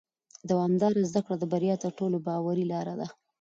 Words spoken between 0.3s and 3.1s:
دوامداره زده کړه د بریا تر ټولو باوري لاره ده